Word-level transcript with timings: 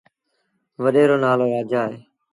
وڏي 0.83 1.03
رو 1.09 1.15
نآلو 1.23 1.45
رآجآ 1.53 1.81
اهي 1.87 1.99